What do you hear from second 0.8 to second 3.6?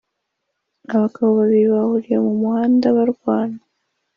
abagabo babiri bahuriye mumuhanda barwana